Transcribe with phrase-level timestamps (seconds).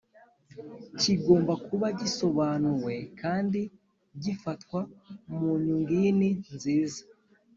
[0.99, 3.61] kigomba kuba gisobanuwe kandi
[4.23, 4.79] gifatwa
[5.39, 6.19] munyungin
[6.53, 7.01] nziza